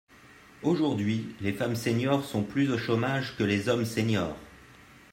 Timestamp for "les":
1.41-1.53, 3.43-3.69